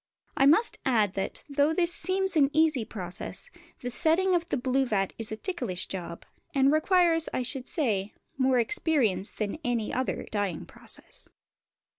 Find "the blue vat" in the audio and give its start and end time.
4.47-5.13